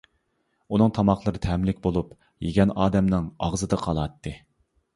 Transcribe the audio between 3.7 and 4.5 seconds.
قالاتتى.